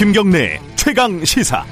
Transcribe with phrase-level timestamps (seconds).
[0.00, 1.62] 김경래 최강 시사.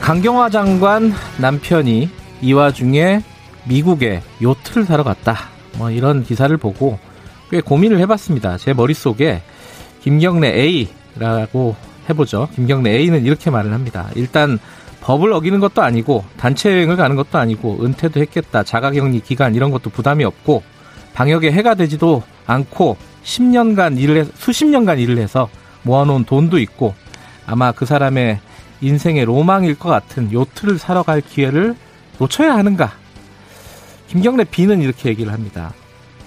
[0.00, 2.08] 강경화 장관 남편이
[2.40, 3.24] 이 와중에
[3.64, 5.48] 미국에 요트를 사러 갔다.
[5.76, 7.00] 뭐 이런 기사를 보고
[7.50, 8.56] 꽤 고민을 해봤습니다.
[8.56, 9.42] 제 머릿속에
[10.02, 10.86] 김경래
[11.18, 11.74] A라고
[12.08, 12.48] 해보죠.
[12.54, 14.08] 김경래 A는 이렇게 말을 합니다.
[14.14, 14.60] 일단
[15.00, 18.62] 법을 어기는 것도 아니고 단체 여행을 가는 것도 아니고 은퇴도 했겠다.
[18.62, 20.77] 자가격리 기간 이런 것도 부담이 없고
[21.18, 25.48] 방역에 해가 되지도 않고 10년간 일을 해, 수십 년간 일을 해서
[25.82, 26.94] 모아놓은 돈도 있고
[27.44, 28.38] 아마 그 사람의
[28.80, 31.74] 인생의 로망일 것 같은 요트를 사러 갈 기회를
[32.18, 32.92] 놓쳐야 하는가?
[34.06, 35.72] 김경래 B는 이렇게 얘기를 합니다.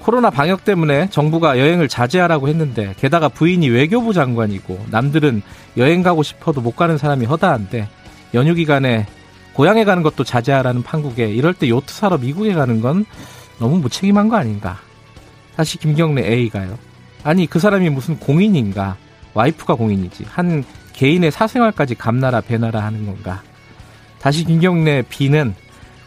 [0.01, 5.41] 코로나 방역 때문에 정부가 여행을 자제하라고 했는데 게다가 부인이 외교부 장관이고 남들은
[5.77, 7.87] 여행 가고 싶어도 못 가는 사람이 허다한데
[8.33, 9.05] 연휴 기간에
[9.53, 13.05] 고향에 가는 것도 자제하라는 판국에 이럴 때 요트 사러 미국에 가는 건
[13.61, 14.79] 너무 무책임한 거 아닌가?
[15.55, 16.79] 다시 김경래 A가요.
[17.23, 18.97] 아니 그 사람이 무슨 공인인가?
[19.35, 20.25] 와이프가 공인이지.
[20.27, 23.43] 한 개인의 사생활까지 감나라 배나라 하는 건가?
[24.19, 25.53] 다시 김경래 B는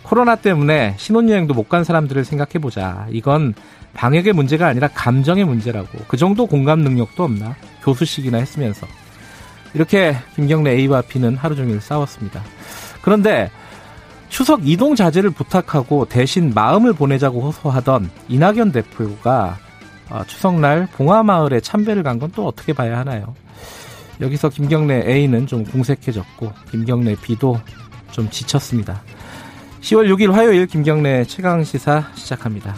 [0.03, 3.07] 코로나 때문에 신혼여행도 못 간 사람들을 생각해보자.
[3.11, 3.55] 이건
[3.95, 6.01] 방역의 문제가 아니라 감정의 문제라고.
[6.09, 7.55] 그 정도 공감 능력도 없나?
[7.85, 8.89] 교수식이나 했으면서.
[9.75, 12.43] 이렇게 김경래 A와 B는 하루 종일 싸웠습니다.
[13.01, 13.51] 그런데
[14.29, 19.59] 추석 이동 자제를 부탁하고 대신 마음을 보내자고 호소하던 이낙연 대표가
[20.11, 23.35] 어, 추석날 봉화마을에 참배를 간 건 또 어떻게 봐야 하나요?
[24.21, 27.61] 여기서 김경래 A는 좀 공색해졌고 김경래 B도
[28.11, 29.03] 좀 지쳤습니다.
[29.81, 32.75] 10월 6일 화요일 김경래 최강 시사 시작합니다.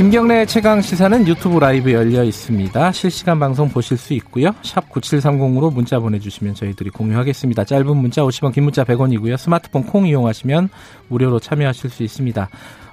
[0.00, 2.90] 김경래 최강 시사는 유튜브 라이브 열려 있습니다.
[2.92, 4.54] 실시간 방송 보실 수 있고요.
[4.62, 7.64] 샵 9730으로 문자 보내주시면 저희들이 공유하겠습니다.
[7.64, 9.36] 짧은 문자 50원, 긴 문자 100원이고요.
[9.36, 10.70] 스마트폰 콩 이용하시면
[11.08, 12.48] 무료로 참여하실 수 있습니다.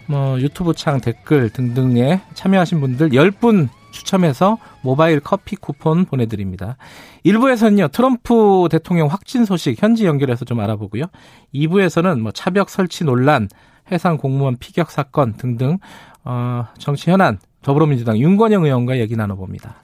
[0.08, 6.76] 뭐 유튜브 창 댓글 등등에 참여하신 분들 10분 추첨해서 모바일 커피 쿠폰 보내드립니다.
[7.26, 11.06] 1부에서는요, 트럼프 대통령 확진 소식 현지 연결해서 좀 알아보고요.
[11.56, 13.48] 2부에서는 뭐 차벽 설치 논란,
[13.92, 15.78] 해상 공무원 피격 사건 등등
[16.24, 19.76] 어, 정치 현안 더불어민주당 윤건영 의원과 얘기 나눠봅니다.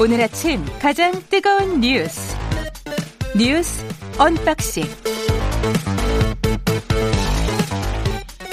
[0.00, 2.36] 오늘 아침 가장 뜨거운 뉴스
[3.36, 3.84] 뉴스
[4.16, 4.84] unboxing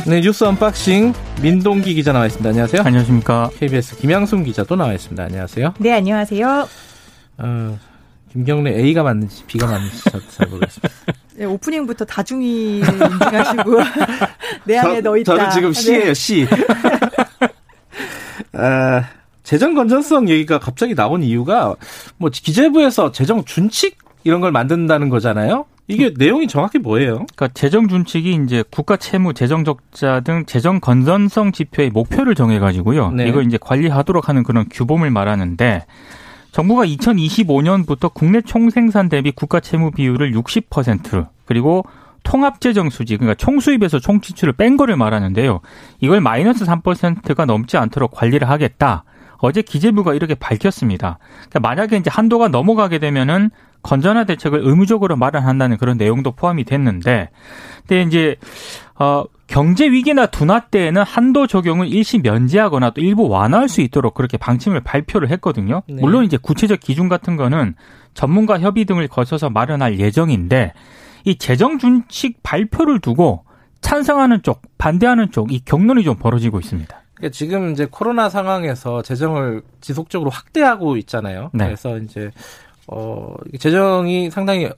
[0.08, 2.50] 네 뉴스 unboxing 민동기 기자 나와 있습니다.
[2.50, 2.82] 안녕하세요.
[2.84, 3.50] 안녕하십니까.
[3.58, 5.24] KBS 김양순 기자도 나와 있습니다.
[5.24, 5.74] 안녕하세요.
[5.80, 6.85] 네 안녕하세요.
[7.38, 7.78] 어,
[8.32, 10.90] 김경래 A가 맞는지 B가 맞는지 잘 모르겠습니다.
[11.38, 13.72] 네, 오프닝부터 다중이 인증하시고
[14.66, 15.36] 내 안에 너 있다.
[15.36, 16.14] 저는 지금 C예요, 네.
[16.14, 16.48] C.
[18.54, 19.04] 아,
[19.44, 21.76] 재정 건전성 얘기가 갑자기 나온 이유가
[22.18, 25.66] 뭐 기재부에서 재정 준칙 이런 걸 만든다는 거잖아요.
[25.88, 27.26] 이게 내용이 정확히 뭐예요?
[27.36, 33.12] 그러니까 재정 준칙이 이제 국가 채무, 재정 적자 등 재정 건전성 지표의 목표를 정해 가지고요.
[33.12, 33.28] 네.
[33.28, 35.86] 이걸 이제 관리하도록 하는 그런 규범을 말하는데
[36.56, 41.84] 정부가 2025년부터 국내 총생산 대비 국가 채무 비율을 60% 그리고
[42.24, 45.60] 통합 재정 수지 그러니까 총수입에서 총지출을 뺀 거를 말하는데요.
[46.00, 49.04] 이걸 마이너스 3%가 넘지 않도록 관리를 하겠다.
[49.40, 51.20] 어제 기재부가 이렇게 밝혔습니다.
[51.50, 53.50] 그러니까 만약에 이제 한도가 넘어가게 되면은
[53.86, 57.30] 건전화 대책을 의무적으로 마련한다는 그런 내용도 포함이 됐는데,
[57.88, 58.36] 근데 이제
[58.98, 64.38] 어 경제 위기나 둔화 때에는 한도 적용을 일시 면제하거나 또 일부 완화할 수 있도록 그렇게
[64.38, 65.84] 방침을 발표를 했거든요.
[65.88, 66.02] 네.
[66.02, 67.76] 물론 이제 구체적 기준 같은 거는
[68.16, 70.74] 전문가 협의 등을 거쳐서 마련할 예정인데
[71.26, 73.46] 이 재정 준칙 발표를 두고
[73.82, 77.02] 찬성하는 쪽, 반대하는 쪽 이 경론이 좀 벌어지고 있습니다.
[77.14, 81.52] 그러니까 지금 이제 코로나 상황에서 재정을 지속적으로 확대하고 있잖아요.
[81.54, 81.66] 네.
[81.66, 82.32] 그래서 이제
[82.88, 84.70] 어 재정이 상당히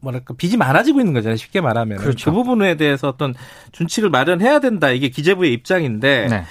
[0.00, 1.36] 뭐랄까 빚이 많아지고 있는 거잖아요.
[1.36, 2.30] 쉽게 말하면 그렇죠.
[2.30, 3.34] 그 부분에 대해서 어떤
[3.70, 4.90] 준칙을 마련해야 된다.
[4.90, 6.44] 이게 기재부의 입장인데 네.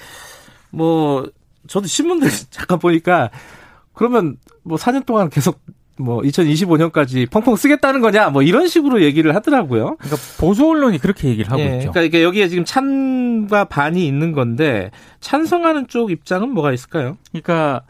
[0.70, 1.30] 뭐
[1.68, 3.30] 저도 신문들 잠깐 보니까
[3.92, 5.60] 그러면 뭐 4년 동안 계속
[5.98, 9.96] 뭐 2025년까지 펑펑 쓰겠다는 거냐 뭐 이런 식으로 얘기를 하더라고요.
[9.98, 11.92] 그러니까 보수 언론이 그렇게 얘기를 하고 예, 있죠.
[11.92, 17.18] 그러니까 이게 여기에 지금 찬과 반이 있는 건데 찬성하는 쪽 입장은 뭐가 있을까요?
[17.30, 17.82] 그러니까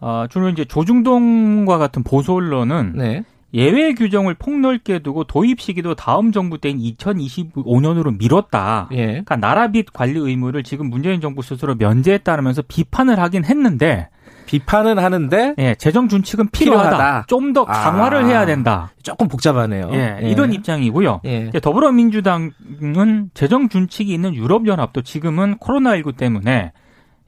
[0.00, 3.24] 어, 주로 이제 조중동과 같은 보수 언론은 네.
[3.52, 8.88] 예외 규정을 폭넓게 두고 도입 시기도 다음 정부 때인 2025년으로 미뤘다.
[8.92, 9.06] 예.
[9.06, 14.08] 그러니까 나라빚 관리 의무를 지금 문재인 정부 스스로 면제했다면서 비판을 하긴 했는데
[14.46, 16.90] 비판은 하는데 예, 재정 준칙은 필요하다.
[16.90, 17.24] 필요하다.
[17.28, 18.26] 좀 더 강화를 아.
[18.26, 18.92] 해야 된다.
[19.02, 19.90] 조금 복잡하네요.
[19.92, 21.20] 예, 이런 입장이고요.
[21.24, 21.50] 예.
[21.60, 26.72] 더불어민주당은 재정 준칙이 있는 유럽 연합도 지금은 코로나 19 때문에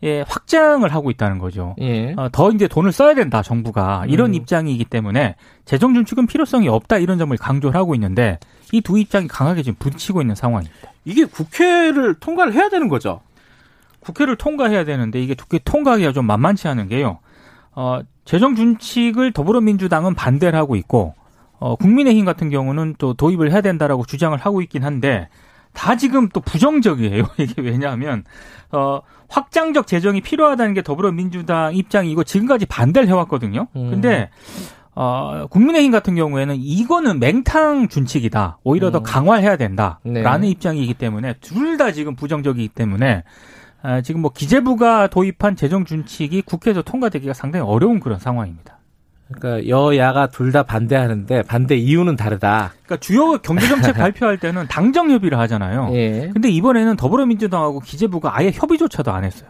[0.05, 1.77] 예, 확장을 하고 있다는 거죠.
[1.81, 2.15] 예.
[2.17, 4.35] 어, 더 이제 돈을 써야 된다 정부가 이런 음.
[4.35, 8.39] 입장이기 때문에 재정 준축은 필요성이 없다 이런 점을 강조를 하고 있는데
[8.73, 10.91] 이 두 입장이 강하게 지금 부딪히고 있는 상황입니다.
[11.05, 13.21] 이게 국회를 통과를 해야 되는 거죠.
[14.01, 17.19] 국회를 통과해야 되는데 이게 국회 통과하기가 좀 만만치 않은 게요.
[17.75, 21.15] 어, 재정 준칙을 더불어민주당은 반대를 하고 있고
[21.59, 25.29] 어, 국민의힘 같은 경우는 또 도입을 해야 된다라고 주장을 하고 있긴 한데
[25.73, 27.25] 다 지금 또 부정적이에요.
[27.39, 28.25] 이게 왜냐하면
[28.71, 33.69] 어, 확장적 재정이 필요하다는 게 더불어민주당 입장이고 지금까지 반대를 해왔거든요.
[33.77, 33.91] 음.
[33.91, 34.31] 근데
[34.95, 38.59] 어, 국민의힘 같은 경우에는 이거는 맹탕 준칙이다.
[38.63, 39.03] 오히려 더 음.
[39.03, 40.49] 강화해야 된다라는 네.
[40.49, 43.25] 입장이기 때문에 둘 다 지금 부정적이기 때문에
[43.83, 48.79] 아, 지금 뭐 기재부가 도입한 재정 준칙이 국회에서 통과되기가 상당히 어려운 그런 상황입니다.
[49.33, 52.73] 그러니까 여야가 둘 다 반대하는데 반대 이유는 다르다.
[52.85, 55.89] 그러니까 주요 경제정책 발표할 때는 당정 협의를 하잖아요.
[55.95, 56.31] 예.
[56.33, 59.49] 근데 이번에는 더불어민주당하고 기재부가 아예 협의조차도 안 했어요.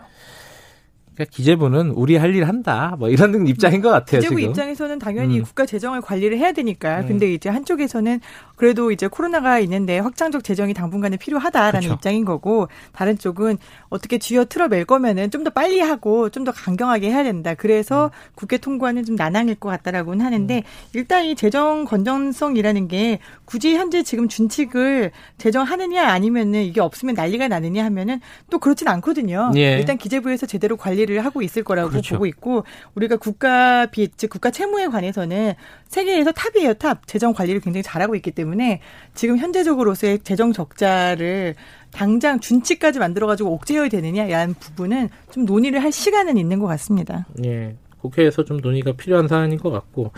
[1.14, 2.96] 그러니까 기재부는 우리 할 일 한다.
[2.98, 4.20] 뭐 이런 입장인 것 같아요.
[4.22, 4.50] 기재부 지금.
[4.50, 5.44] 입장에서는 당연히 음.
[5.44, 7.00] 국가 재정을 관리를 해야 되니까.
[7.00, 7.08] 음.
[7.08, 8.20] 근데 이제 한쪽에서는
[8.56, 11.94] 그래도 이제 코로나가 있는데 확장적 재정이 당분간은 필요하다라는 그렇죠.
[11.94, 13.58] 입장인 거고 다른 쪽은
[13.90, 17.54] 어떻게 쥐어 틀어맬 거면은 좀 더 빨리 하고 좀 더 강경하게 해야 된다.
[17.54, 18.10] 그래서 음.
[18.34, 20.62] 국회 통과는 좀 난항일 것 같다라고는 하는데
[20.94, 27.84] 일단 이 재정 건전성이라는 게 굳이 현재 지금 준칙을 제정하느냐 아니면은 이게 없으면 난리가 나느냐
[27.84, 29.50] 하면은 또 그렇진 않거든요.
[29.56, 29.76] 예.
[29.78, 32.14] 일단 기재부에서 제대로 관리 를 하고 있을 거라고 그렇죠.
[32.14, 32.64] 보고 있고
[32.94, 35.54] 우리가 국가 빚, 즉 국가 채무에 관해서는
[35.88, 37.06] 세계에서 top이에요, top.
[37.06, 38.80] 재정 관리를 굉장히 잘하고 있기 때문에
[39.14, 41.54] 지금 현재적으로서의 재정 적자를
[41.92, 47.26] 당장 준칙까지 만들어가지고 억제해야 되느냐라는 부분은 좀 논의를 할 시간은 있는 것 같습니다.
[47.44, 47.76] 예.
[48.00, 50.12] 국회에서 좀 논의가 필요한 사안인 것 같고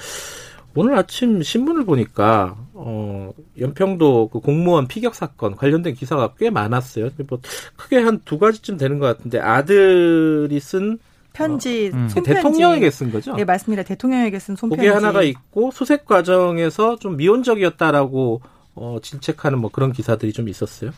[0.76, 7.10] 오늘 아침 신문을 보니까 어 연평도 그 공무원 피격 사건 관련된 기사가 꽤 많았어요.
[7.28, 7.38] 뭐
[7.76, 10.98] 크게 한 두 가지쯤 되는 것 같은데 아들이 쓴
[11.32, 12.08] 편지, 음.
[12.08, 12.34] 손편지.
[12.34, 13.34] 대통령에게 쓴 거죠.
[13.34, 13.82] 네, 맞습니다.
[13.82, 14.78] 대통령에게 쓴 손편지.
[14.80, 18.40] 그게 하나가 있고 수색 과정에서 좀 미온적이었다라고
[18.76, 20.90] 어, 질책하는 뭐 그런 기사들이 좀 있었어요.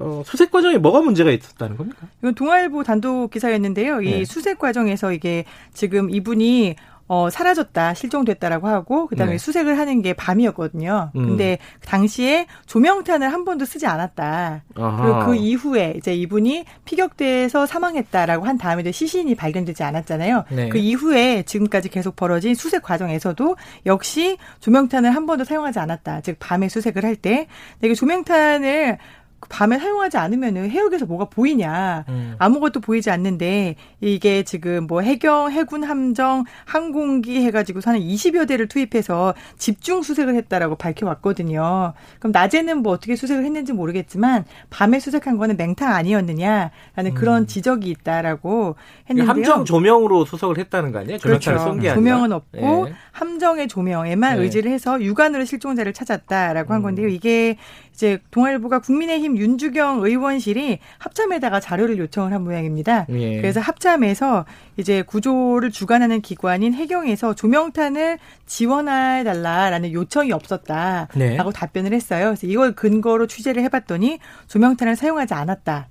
[0.00, 2.06] 어, 수색 과정에 뭐가 문제가 있었다는 겁니까?
[2.20, 4.02] 이건 동아일보 단독 기사였는데요.
[4.02, 4.24] 이 네.
[4.24, 6.74] 수색 과정에서 이게 지금 이분이
[7.12, 9.38] 어, 사라졌다, 실종됐다라고 하고, 그 다음에 네.
[9.38, 11.10] 수색을 하는 게 밤이었거든요.
[11.16, 11.26] 음.
[11.26, 14.62] 근데 당시에 조명탄을 한 번도 쓰지 않았다.
[14.76, 15.02] 아하.
[15.02, 20.44] 그리고 그 이후에 이제 이분이 피격돼서 사망했다라고 한 다음에 이제 시신이 발견되지 않았잖아요.
[20.50, 20.68] 네.
[20.68, 23.56] 그 이후에 지금까지 계속 벌어진 수색 과정에서도
[23.86, 26.20] 역시 조명탄을 한 번도 사용하지 않았다.
[26.20, 27.48] 즉 밤에 수색을 할 때.
[27.82, 32.04] 이게 조명탄을 그 밤에 사용하지 않으면은 해역에서 뭐가 보이냐.
[32.08, 32.34] 음.
[32.38, 39.34] 아무것도 보이지 않는데 이게 지금 뭐 해경, 해군 함정, 항공기 해가지고 한 20여 대를 투입해서
[39.56, 41.94] 집중 수색을 했다라고 밝혀왔거든요.
[42.18, 48.76] 그럼 낮에는 뭐 어떻게 수색을 했는지 모르겠지만 밤에 수색한 거는 맹탕 아니었느냐라는 그런 지적이 있다라고
[49.08, 49.24] 했는데요.
[49.24, 49.28] 음.
[49.28, 51.18] 함정 조명으로 수석을 했다는 거 아니에요?
[51.18, 51.94] 조명탄을 쏜게 아니라.
[51.94, 52.94] 조명은 없고 예.
[53.12, 54.42] 함정의 조명에만 네.
[54.42, 56.82] 의지를 해서 육안으로 실종자를 찾았다라고 한 음.
[56.82, 57.08] 건데요.
[57.08, 57.56] 이게
[58.00, 63.04] 이제 동아일보가 국민의힘 윤주경 의원실이 합참에다가 자료를 요청을 한 모양입니다.
[63.10, 63.36] 예.
[63.36, 64.46] 그래서 합참에서
[64.78, 71.36] 이제 구조를 주관하는 기관인 해경에서 조명탄을 지원해 달라라는 요청이 없었다라고 네.
[71.36, 72.28] 답변을 했어요.
[72.28, 75.88] 그래서 이걸 근거로 취재를 해봤더니 조명탄을 사용하지 않았다라고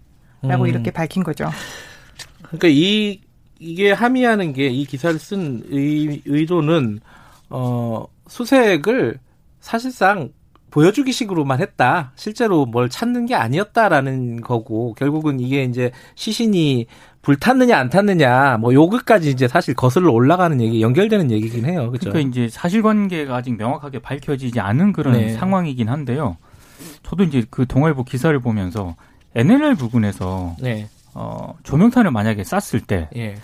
[0.64, 0.68] 음.
[0.68, 1.48] 이렇게 밝힌 거죠.
[2.42, 3.22] 그러니까 이
[3.60, 7.02] 이게 함의하는 게 이 기사를 쓴 의, 의도는
[7.52, 9.20] 어 수색을
[9.60, 10.32] 사실상
[10.72, 12.12] 보여주기식으로만 했다.
[12.16, 16.88] 실제로 뭘 찾는 게 아니었다라는 거고 결국은 이게 이제 시신이
[17.22, 21.92] 불탔느냐 안 탔느냐 뭐 요것까지 이제 사실 거슬러 올라가는 얘기 연결되는 얘기긴 해요.
[21.92, 22.10] 그죠?
[22.10, 25.30] 그러니까 이제 사실관계가 아직 명확하게 밝혀지지 않은 그런 네.
[25.34, 26.38] 상황이긴 한데요.
[27.04, 28.96] 저도 이제 그 동아일보 기사를 보면서
[29.36, 30.88] NLL 부근에서 네.
[31.14, 33.36] 어, 조명탄을 만약에 쐈을 때 예.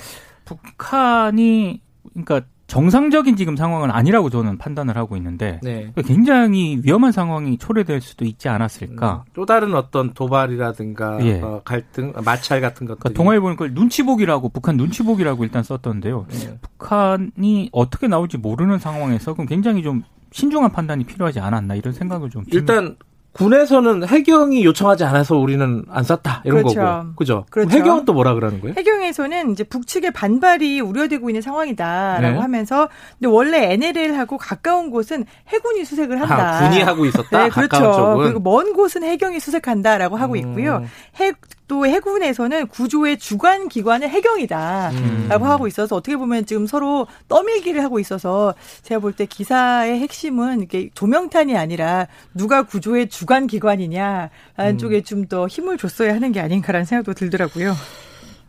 [0.45, 1.81] 북한이
[2.13, 5.91] 그러니까 정상적인 지금 상황은 아니라고 저는 판단을 하고 있는데 네.
[6.05, 9.23] 굉장히 위험한 상황이 초래될 수도 있지 않았을까.
[9.27, 11.41] 음, 또 다른 어떤 도발이라든가 예.
[11.41, 16.25] 어, 갈등, 마찰 같은 것들이 그러니까 동아일보는 그걸 눈치보기라고 북한 눈치보기라고 일단 썼던데요.
[16.33, 16.57] 예.
[16.61, 22.43] 북한이 어떻게 나올지 모르는 상황에서 그럼 굉장히 좀 신중한 판단이 필요하지 않았나 이런 생각을 좀.
[22.51, 22.95] 일단
[23.35, 26.79] 군에서는 해경이 요청하지 않아서 우리는 안 쐈다 이런 그렇죠.
[26.79, 27.45] 거고 그죠?
[27.49, 27.77] 그렇죠.
[27.77, 28.75] 해경은 또 뭐라 그러는 거예요?
[28.77, 32.39] 해경에서는 이제 북측의 반발이 우려되고 있는 상황이다라고 네.
[32.39, 32.87] 하면서
[33.19, 36.59] 근데 원래 NLL하고 가까운 곳은 해군이 수색을 한다.
[36.59, 37.43] 아, 군이 하고 있었다.
[37.43, 37.97] 네, 가까운 그렇죠.
[37.97, 38.23] 쪽은.
[38.23, 40.37] 그리고 먼 곳은 해경이 수색한다라고 하고 음.
[40.37, 40.85] 있고요.
[41.19, 41.33] 해,
[41.67, 44.91] 또 해군에서는 구조의 주관 기관은 해경이다.
[44.91, 45.25] 음.
[45.29, 48.53] 라고 하고 있어서 어떻게 보면 지금 서로 떠밀기를 하고 있어서
[48.83, 54.29] 제가 볼 때 기사의 핵심은 이게 조명탄이 아니라 누가 구조의 주관 기관이냐라는
[54.59, 54.77] 음.
[54.77, 57.73] 쪽에 좀 더 힘을 줬어야 하는 게 아닌가라는 생각도 들더라고요.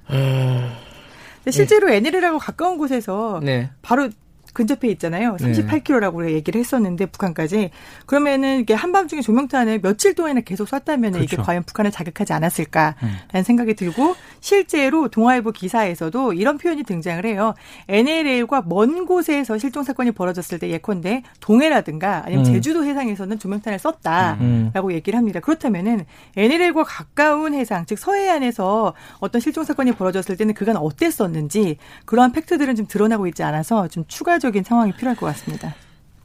[0.09, 3.71] 근데 실제로 NLL하고 가까운 곳에서 네.
[3.83, 4.11] 바로
[4.57, 5.37] 근접해 있잖아요.
[5.39, 6.33] 38km라고 네.
[6.33, 7.71] 얘기를 했었는데 북한까지
[8.07, 11.25] 그러면은 이게 한밤중에 조명탄을 며칠 동안이나 계속 쐈다면 그렇죠.
[11.25, 12.97] 이게 과연 북한을 자극하지 않았을까라는
[13.35, 13.43] 음.
[13.43, 17.53] 생각이 들고 실제로 동아일보 기사에서도 이런 표현이 등장을 해요.
[17.89, 22.51] NLL과 먼 곳에서 실종 사건이 벌어졌을 때 예컨대 동해라든가 아니면 음.
[22.51, 24.93] 제주도 해상에서는 조명탄을 썼다라고 음.
[24.93, 25.41] 얘기를 합니다.
[25.41, 32.75] 그렇다면은 NLL과 가까운 해상 즉 서해안에서 어떤 실종 사건이 벌어졌을 때는 그간 어땠었는지 그러한 팩트들은
[32.75, 35.75] 좀 드러나고 있지 않아서 좀 추가적 인 추가적인 상황이 필요할 것 같습니다.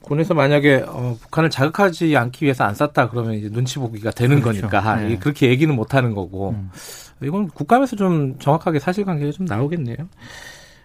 [0.01, 4.61] 군에서 만약에 어, 북한을 자극하지 않기 위해서 안 쐈다 그러면 이제 눈치 보기가 되는 그렇죠.
[4.61, 5.17] 거니까 네.
[5.17, 6.71] 그렇게 얘기는 못 하는 거고 음.
[7.21, 9.97] 이건 국감에서 좀 정확하게 사실관계가 좀 나오겠네요.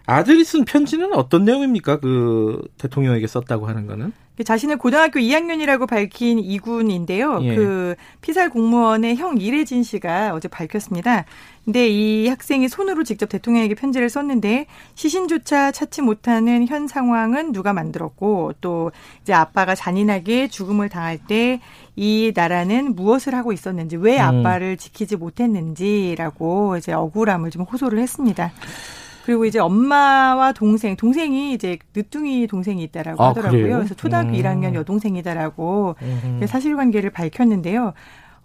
[0.07, 1.99] 아들이 쓴 편지는 어떤 내용입니까?
[1.99, 4.13] 그 대통령에게 썼다고 하는 거는?
[4.37, 7.39] 그 자신을 고등학교 2학년이라고 밝힌 이군인데요.
[7.41, 7.55] 예.
[7.55, 11.25] 그 피살 공무원의 형 이래진 씨가 어제 밝혔습니다.
[11.65, 18.53] 근데 이 학생이 손으로 직접 대통령에게 편지를 썼는데 시신조차 찾지 못하는 현 상황은 누가 만들었고
[18.61, 18.91] 또
[19.23, 21.59] 이제 아빠가 잔인하게 죽음을 당할 때
[21.97, 24.45] 이 나라는 무엇을 하고 있었는지 왜 음.
[24.45, 28.51] 아빠를 지키지 못했는지라고 이제 억울함을 좀 호소를 했습니다.
[29.27, 33.61] 그리고 이제 엄마와 동생, 동생이 이제 늦둥이 동생이 있다라고 아, 하더라고요.
[33.61, 33.75] 그래요?
[33.79, 34.33] 그래서 초등학교 음.
[34.35, 36.45] 1학년 여동생이다라고 음.
[36.47, 37.91] 사실관계를 밝혔는데요.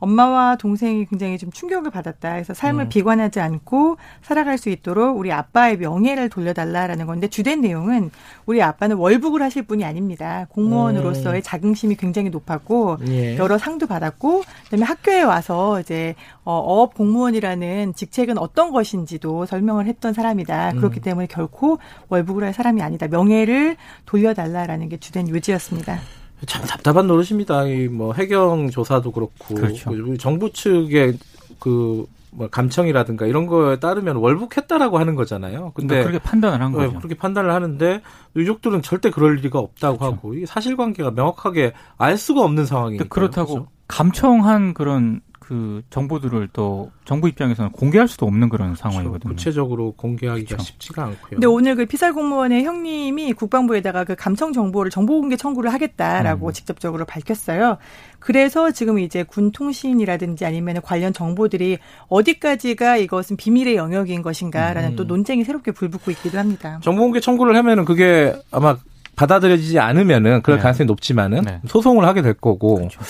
[0.03, 2.33] 엄마와 동생이 굉장히 좀 충격을 받았다.
[2.33, 2.89] 그래서 삶을 음.
[2.89, 8.11] 비관하지 않고 살아갈 수 있도록 우리 아빠의 명예를 돌려달라라는 건데 주된 내용은
[8.45, 10.47] 우리 아빠는 월북을 하실 분이 아닙니다.
[10.51, 11.43] 공무원으로서의 음.
[11.45, 13.37] 자긍심이 굉장히 높았고 예.
[13.37, 20.13] 여러 상도 받았고 그다음에 학교에 와서 이제 어, 어업 공무원이라는 직책은 어떤 것인지도 설명을 했던
[20.13, 20.73] 사람이다.
[20.73, 20.77] 음.
[20.79, 21.79] 그렇기 때문에 결코
[22.09, 23.07] 월북을 할 사람이 아니다.
[23.07, 26.01] 명예를 돌려달라라는 게 주된 요지였습니다.
[26.47, 27.67] 참 답답한 노릇입니다.
[27.67, 30.17] 이 뭐 해경 조사도 그렇고 그렇죠.
[30.19, 31.19] 정부 측의
[31.59, 35.73] 그 뭐 감청이라든가 이런 거에 따르면 월북했다라고 하는 거잖아요.
[35.75, 36.93] 근데 그러니까 그렇게 판단을 한 거죠.
[36.93, 38.01] 네, 그렇게 판단을 하는데
[38.37, 40.17] 유족들은 절대 그럴 리가 없다고 그렇죠.
[40.17, 43.69] 하고 이 사실관계가 명확하게 알 수가 없는 상황이니까 그렇다고 그렇죠?
[43.87, 45.21] 감청한 그런
[45.53, 48.89] 그 정보들을 또 정부 입장에서는 공개할 수도 없는 그런 그렇죠.
[48.89, 49.35] 상황이거든요.
[49.35, 50.65] 구체적으로 공개하기가 그렇죠.
[50.65, 51.29] 쉽지가 않고요.
[51.29, 56.53] 근데 오늘 그 피살 공무원의 형님이 국방부에다가 그 감청 정보를 정보 공개 청구를 하겠다라고 음.
[56.55, 57.77] 직접적으로 밝혔어요.
[58.19, 61.77] 그래서 지금 이제 군 통신이라든지 아니면 관련 정보들이
[62.09, 64.97] 어디까지가 이것은 비밀의 영역인 것인가라는 음.
[64.97, 66.81] 또 논쟁이 새롭게 불붙고 있기도 합니다.
[66.83, 68.79] 정보 공개 청구를 하면은 그게 아마
[69.17, 70.63] 받아들여지지 않으면은 그럴 네.
[70.63, 71.61] 가능성이 높지만은 네.
[71.67, 73.01] 소송을 하게 될 거고 그렇죠.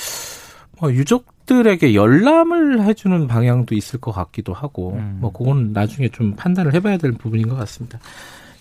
[0.80, 5.18] 뭐 유족 들에게 열람을 해주는 방향도 있을 것 같기도 하고 음.
[5.20, 7.98] 뭐 그건 나중에 좀 판단을 해봐야 될 부분인 것 같습니다.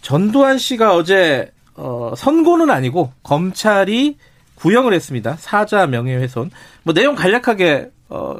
[0.01, 4.17] 전두환 씨가 어제 어, 선고는 아니고 검찰이
[4.55, 5.35] 구형을 했습니다.
[5.37, 6.51] 사자 명예훼손.
[6.83, 8.37] 뭐 내용 간략하게 어,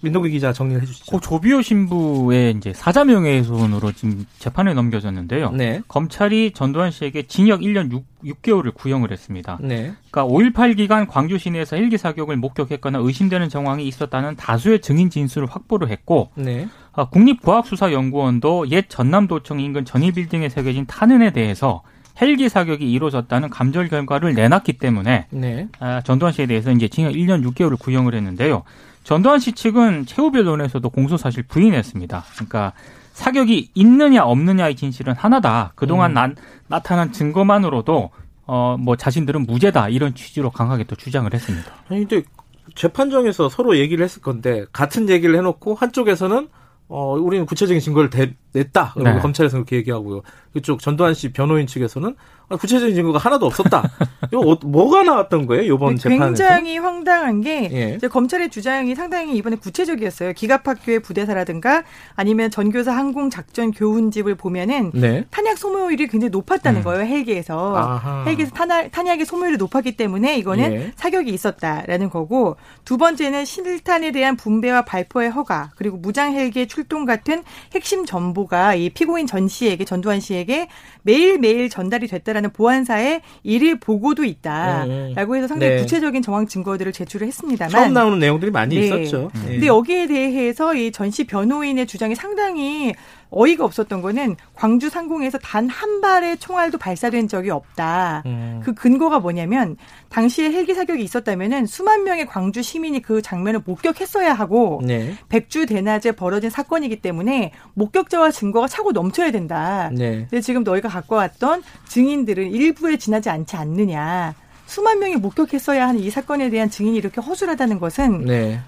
[0.00, 1.10] 민동기 기자 정리를 해주시죠.
[1.10, 5.50] 고 조비오 신부의 이제 사자명예훼손으로 지금 재판에 넘겨졌는데요.
[5.50, 5.80] 네.
[5.88, 7.90] 검찰이 전두환 씨에게 징역 1년
[8.24, 9.58] 6, 개월을 구형을 했습니다.
[9.60, 9.92] 네.
[10.10, 15.88] 그러니까 5.18 기간 광주 시내에서 헬기 사격을 목격했거나 의심되는 정황이 있었다는 다수의 증인 진술을 확보를
[15.88, 16.68] 했고, 네.
[16.92, 21.82] 아, 국립과학수사연구원도 옛 전남도청 인근 전이빌딩에 새겨진 탄흔에 대해서
[22.20, 25.68] 헬기 사격이 이루어졌다는 감절 결과를 내놨기 때문에 네.
[25.78, 28.64] 아, 전두환 씨에 대해서 이제 징역 1년 6개월을 구형을 했는데요.
[29.08, 32.24] 전두환 씨 측은 최후 변론에서도 공소 사실 부인했습니다.
[32.34, 32.74] 그러니까
[33.14, 35.72] 사격이 있느냐 없느냐의 진실은 하나다.
[35.76, 36.14] 그동안 음.
[36.14, 36.30] 나,
[36.66, 38.10] 나타난 증거만으로도
[38.44, 41.72] 어 뭐 자신들은 무죄다 이런 취지로 강하게 또 주장을 했습니다.
[41.88, 42.28] 아니 근데
[42.74, 46.48] 재판정에서 서로 얘기를 했을 건데 같은 얘기를 해놓고 한쪽에서는
[46.88, 48.94] 어 우리는 구체적인 증거를 대, 냈다.
[48.96, 49.18] 네.
[49.20, 50.22] 검찰에서 그렇게 얘기하고요.
[50.52, 52.14] 그쪽 전두환 씨 변호인 측에서는
[52.50, 53.82] 아, 구체적인 증거가 하나도 없었다.
[54.32, 56.26] 이거 어, 뭐가 나왔던 거예요 이번 네, 재판에서?
[56.26, 57.94] 굉장히 황당한 게 예.
[57.94, 60.32] 이제 검찰의 주장이 상당히 이번에 구체적이었어요.
[60.32, 61.84] 기갑학교의 부대사라든가
[62.16, 65.26] 아니면 전교사 항공 작전 교훈집을 보면은 네.
[65.30, 66.84] 탄약 소모율이 굉장히 높았다는 음.
[66.84, 68.24] 거예요 헬기에서 아하.
[68.24, 70.92] 헬기에서 탄약, 탄약의 소모율이 높았기 때문에 이거는 예.
[70.96, 77.44] 사격이 있었다라는 거고 두 번째는 실탄에 대한 분배와 발포의 허가 그리고 무장 헬기의 출동 같은
[77.74, 80.68] 핵심 정보 가 이 피고인 전 씨에게 전두환 씨에게
[81.02, 85.38] 매일 매일 전달이 됐다는 있다라는 보안사의 일일 보고도 있다라고 네.
[85.38, 85.80] 해서 상당히 네.
[85.80, 88.86] 구체적인 정황 증거들을 제출을 했습니다만 처음 나오는 내용들이 많이 네.
[88.86, 89.30] 있었죠.
[89.44, 89.52] 네.
[89.52, 92.94] 근데 여기에 대해서 이 전시 변호인의 주장이 상당히
[93.30, 98.22] 어이가 없었던 거는 광주 상공에서 단 한 발의 총알도 발사된 적이 없다.
[98.26, 98.60] 음.
[98.64, 99.76] 그 근거가 뭐냐면
[100.08, 105.14] 당시에 헬기 사격이 있었다면은 수만 명의 광주 시민이 그 장면을 목격했어야 하고 네.
[105.28, 109.90] 백주 대낮에 벌어진 사건이기 때문에 목격자와 증거가 차고 넘쳐야 된다.
[109.92, 110.26] 네.
[110.30, 114.34] 근데 지금 너희가 갖고 왔던 증인들은 일부에 지나지 않지 않느냐.
[114.66, 118.60] 수만 명이 목격했어야 하는 이 사건에 대한 증인이 이렇게 허술하다는 것은 네.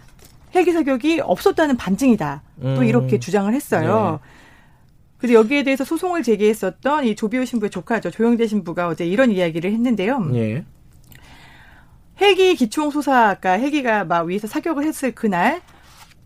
[0.54, 2.42] 헬기 사격이 없었다는 반증이다.
[2.62, 2.84] 또 음.
[2.84, 4.20] 이렇게 주장을 했어요.
[4.22, 4.30] 네.
[5.20, 8.10] 그래서 여기에 대해서 소송을 제기했었던 이 조비오 신부의 조카죠.
[8.10, 10.30] 조영재 신부가 어제 이런 이야기를 했는데요.
[10.34, 10.64] 예.
[12.20, 15.60] 헬기 기총 소사가 헬기가 막 위에서 사격을 했을 그날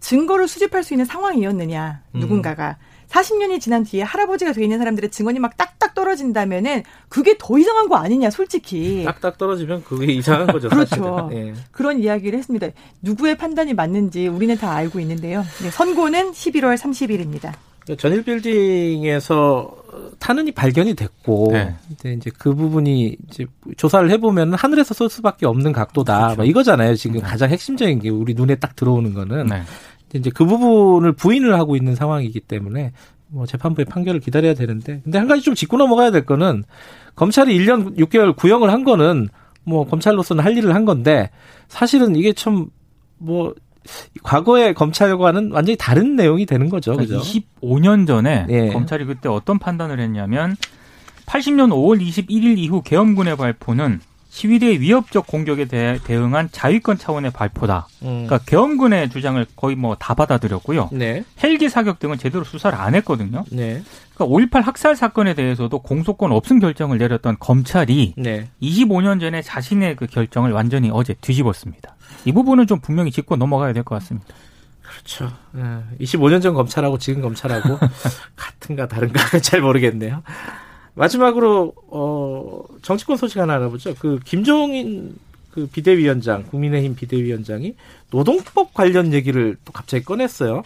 [0.00, 2.20] 증거를 수집할 수 있는 상황이었느냐 음.
[2.20, 7.88] 누군가가 40년이 지난 뒤에 할아버지가 돼 있는 사람들의 증언이 막 딱딱 떨어진다면은 그게 더 이상한
[7.88, 10.68] 거 아니냐 솔직히 딱딱 떨어지면 그게 이상한 거죠.
[10.68, 11.30] 그렇죠.
[11.32, 11.54] 예.
[11.70, 12.68] 그런 이야기를 했습니다.
[13.02, 15.44] 누구의 판단이 맞는지 우리는 다 알고 있는데요.
[15.62, 17.52] 네, 선고는 11월 30일입니다.
[17.84, 19.76] 그러니까 전일 빌딩에서
[20.18, 21.74] 탄원이 발견이 됐고, 네.
[21.86, 26.18] 근데 이제 그 부분이 이제 조사를 해보면 하늘에서 쏠 수밖에 없는 각도다.
[26.18, 26.36] 그렇죠.
[26.38, 26.94] 막 이거잖아요.
[26.96, 29.62] 지금 가장 핵심적인 게 우리 눈에 딱 들어오는 거는 네.
[30.14, 32.92] 이제 그 부분을 부인을 하고 있는 상황이기 때문에
[33.28, 36.64] 뭐 재판부의 판결을 기다려야 되는데, 근데 한 가지 좀 짚고 넘어가야 될 거는
[37.16, 39.28] 검찰이 1년 6개월 구형을 한 거는
[39.64, 41.30] 뭐 검찰로서는 할 일을 한 건데
[41.68, 42.68] 사실은 이게 참
[43.18, 43.54] 뭐
[44.22, 46.96] 과거의 검찰과는 완전히 다른 내용이 되는 거죠.
[46.96, 47.20] 그죠?
[47.20, 48.68] 25년 전에 예.
[48.68, 50.56] 검찰이 그때 어떤 판단을 했냐면
[51.26, 54.00] 80년 5월 21일 이후 계엄군의 발포는
[54.34, 57.86] 시위대의 위협적 공격에 대, 대응한 자위권 차원의 발포다.
[58.02, 58.26] 음.
[58.26, 60.88] 그러니까 계엄군의 주장을 거의 뭐 다 받아들였고요.
[60.92, 61.24] 네.
[61.42, 63.44] 헬기 사격 등은 제대로 수사를 안 했거든요.
[63.52, 63.80] 네.
[64.12, 68.48] 그러니까 5.18 학살 사건에 대해서도 공소권 없음 결정을 내렸던 검찰이 네.
[68.60, 71.94] 25년 전에 자신의 그 결정을 완전히 어제 뒤집었습니다.
[72.24, 74.34] 이 부분은 좀 분명히 짚고 넘어가야 될 것 같습니다.
[74.82, 75.32] 그렇죠.
[76.00, 77.78] 25년 전 검찰하고 지금 검찰하고
[78.34, 80.22] 같은가 다른가 잘 모르겠네요.
[80.94, 83.94] 마지막으로 어 정치권 소식 하나 알아보죠.
[83.98, 85.16] 그 김종인
[85.54, 87.76] 그 비대위원장, 국민의힘 비대위원장이
[88.10, 90.64] 노동법 관련 얘기를 또 갑자기 꺼냈어요.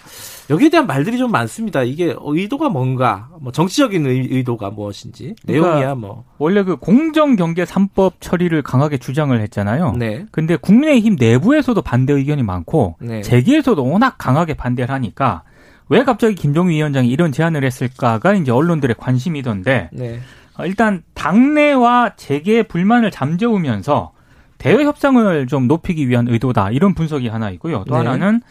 [0.49, 1.83] 여기에 대한 말들이 좀 많습니다.
[1.83, 6.25] 이게 의도가 뭔가, 뭐 정치적인 의, 도가 무엇인지 그러니까 내용이야 뭐.
[6.39, 9.93] 원래 그 공정 경계 3법 처리를 강하게 주장을 했잖아요.
[9.93, 13.21] 네, 근데 국민의힘 내부에서도 반대 의견이 많고 네.
[13.21, 15.43] 재계에서도 워낙 강하게 반대를 하니까
[15.89, 20.21] 왜 갑자기 김종인 위원장이 이런 제안을 했을까가 이제 언론들의 관심이던데 네,
[20.59, 24.13] 어, 일단 당내와 재계의 불만을 잠재우면서
[24.59, 27.85] 대외 협상을 좀 높이기 위한 의도다 이런 분석이 하나 있고요.
[27.87, 27.99] 또 네.
[27.99, 28.43] 하나는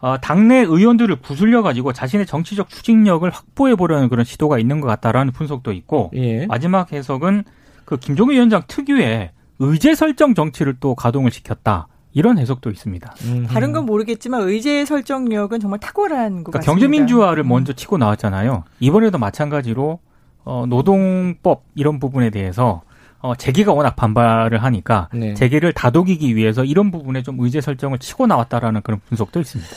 [0.00, 5.32] 어, 당내 의원들을 구슬려 가지고 자신의 정치적 추진력을 확보해 보려는 그런 시도가 있는 것 같다라는
[5.32, 7.44] 분석도 있고 예, 마지막 해석은
[7.86, 11.86] 그 김종인 위원장 특유의 의제 설정 정치를 또 가동을 시켰다.
[12.14, 13.14] 이런 해석도 있습니다.
[13.24, 13.46] 음.
[13.48, 16.72] 다른 건 모르겠지만 의제 설정력은 정말 탁월한 것 그러니까 같습니다.
[16.72, 18.64] 경제민주화를 먼저 치고 나왔잖아요.
[18.80, 19.98] 이번에도 마찬가지로
[20.44, 22.82] 어, 노동법 이런 부분에 대해서
[23.18, 25.34] 어, 재계가 워낙 반발을 하니까 네.
[25.34, 29.70] 재계를 다독이기 위해서 이런 부분에 좀 의제 설정을 치고 나왔다라는 그런 분석도 있습니다.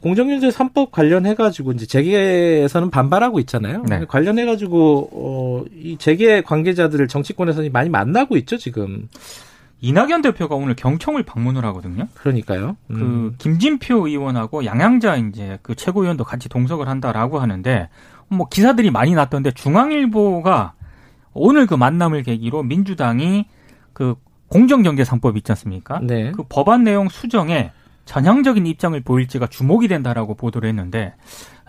[0.00, 3.84] 공정경제 3법 관련해가지고 이제 재계에서는 반발하고 있잖아요.
[3.88, 4.04] 네.
[4.06, 9.08] 관련해가지고 어, 이 재계 관계자들을 정치권에서는 많이 만나고 있죠 지금.
[9.86, 12.08] 이낙연 대표가 오늘 경청을 방문을 하거든요.
[12.14, 12.76] 그러니까요.
[12.88, 13.34] 그 음.
[13.38, 17.88] 김진표 의원하고 양양자 이제 그 최고위원도 같이 동석을 한다라고 하는데
[18.28, 20.72] 뭐 기사들이 많이 났던데 중앙일보가
[21.34, 23.46] 오늘 그 만남을 계기로 민주당이
[23.92, 24.16] 그
[24.48, 26.00] 공정경제 3법 있지 않습니까?
[26.02, 26.32] 네.
[26.32, 27.70] 그 법안 내용 수정에
[28.06, 31.14] 전향적인 입장을 보일지가 주목이 된다라고 보도를 했는데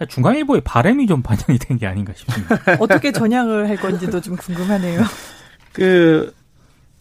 [0.08, 2.56] 중앙일보의 바람이 좀 반영이 된 게 아닌가 싶습니다.
[2.80, 5.02] 어떻게 전향을 할 건지도 좀 궁금하네요.
[5.74, 6.34] 그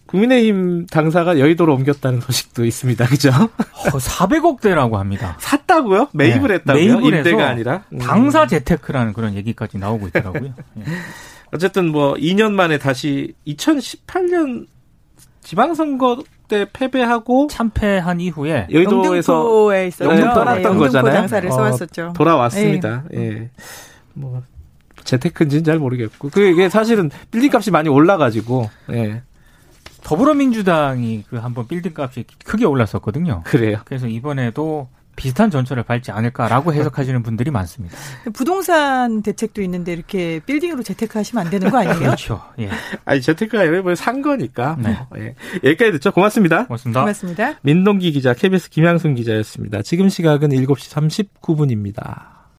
[0.06, 3.06] 국민의힘 당사가 여의도로 옮겼다는 소식도 있습니다.
[3.08, 3.30] 그죠?
[3.30, 5.36] 어, 400억대라고 합니다.
[5.40, 6.08] 샀다고요?
[6.12, 6.82] 매입을 네, 했다고요?
[6.82, 7.84] 매입을 해서 임대가 아니라.
[7.92, 7.98] 음.
[7.98, 10.54] 당사 재테크라는 그런 얘기까지 나오고 있더라고요.
[10.78, 10.82] 예.
[11.52, 14.66] 어쨌든 뭐 2년 만에 다시 2018년
[15.42, 20.08] 지방선거 때 패배하고 참패한 이후에 여의도에서 영등포에 있어요.
[20.10, 21.14] 영등 떠났던 영등포 거잖아요.
[21.14, 22.12] 장사를 어, 써왔었죠.
[22.16, 23.04] 돌아왔습니다.
[23.14, 23.50] 예.
[24.14, 24.42] 뭐
[25.04, 29.22] 재테크인지는 잘 모르겠고 그게 사실은 빌딩 값이 많이 올라가지고 예
[30.06, 33.42] 더불어민주당이 그 한번 빌딩 값이 크게 올랐었거든요.
[33.44, 33.80] 그래요.
[33.84, 37.96] 그래서 이번에도 비슷한 전철을 밟지 않을까라고 해석하시는 분들이 많습니다.
[38.32, 41.98] 부동산 대책도 있는데 이렇게 빌딩으로 재테크하시면 안 되는 거 아니에요?
[41.98, 42.40] 그렇죠.
[42.60, 42.70] 예.
[43.04, 44.76] 아니 재테크가 아니라 뭐산 거니까.
[44.78, 44.96] 네.
[45.08, 45.34] 뭐, 예.
[45.64, 46.12] 여기까지 듣죠.
[46.12, 46.66] 고맙습니다.
[46.66, 47.00] 고맙습니다.
[47.00, 47.54] 고맙습니다.
[47.62, 49.82] 민동기 기자, KBS 김양순 기자였습니다.
[49.82, 52.35] 지금 시각은 7시 39분입니다.